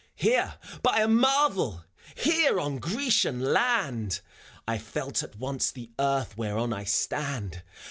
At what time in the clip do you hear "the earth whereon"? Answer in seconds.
5.69-6.73